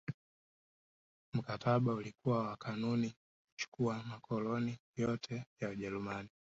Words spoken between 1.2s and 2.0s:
Mkataba